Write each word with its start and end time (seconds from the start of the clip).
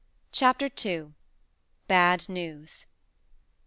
CHAPTER 0.31 0.67
II. 0.83 1.13
BAD 1.87 2.27
NEWS. 2.27 2.87